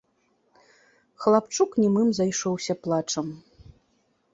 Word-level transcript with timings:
Хлапчук 1.25 1.71
немым 1.83 2.09
зайшоўся 2.21 2.73
плачам. 2.87 3.27